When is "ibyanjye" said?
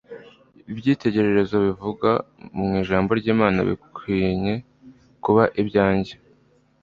5.61-6.13